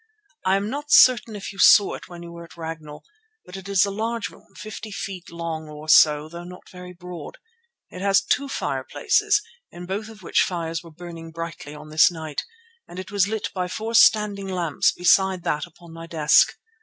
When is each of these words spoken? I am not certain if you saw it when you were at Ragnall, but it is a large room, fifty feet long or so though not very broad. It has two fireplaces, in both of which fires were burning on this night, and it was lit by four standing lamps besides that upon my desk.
I 0.43 0.55
am 0.55 0.67
not 0.67 0.91
certain 0.91 1.35
if 1.35 1.53
you 1.53 1.59
saw 1.59 1.93
it 1.93 2.09
when 2.09 2.23
you 2.23 2.31
were 2.31 2.43
at 2.45 2.57
Ragnall, 2.57 3.03
but 3.45 3.55
it 3.55 3.69
is 3.69 3.85
a 3.85 3.91
large 3.91 4.29
room, 4.29 4.47
fifty 4.55 4.89
feet 4.89 5.29
long 5.31 5.69
or 5.69 5.87
so 5.87 6.27
though 6.27 6.43
not 6.43 6.67
very 6.71 6.91
broad. 6.91 7.37
It 7.91 8.01
has 8.01 8.19
two 8.23 8.49
fireplaces, 8.49 9.43
in 9.71 9.85
both 9.85 10.09
of 10.09 10.23
which 10.23 10.41
fires 10.41 10.81
were 10.81 10.89
burning 10.89 11.31
on 11.67 11.89
this 11.89 12.09
night, 12.09 12.41
and 12.87 12.97
it 12.97 13.11
was 13.11 13.27
lit 13.27 13.49
by 13.53 13.67
four 13.67 13.93
standing 13.93 14.47
lamps 14.47 14.91
besides 14.91 15.43
that 15.43 15.67
upon 15.67 15.93
my 15.93 16.07
desk. 16.07 16.57